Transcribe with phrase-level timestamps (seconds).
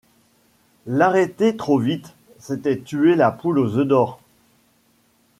[0.87, 4.19] L’arrêter trop vite, c’était «tuer la poule aux œufs d’or».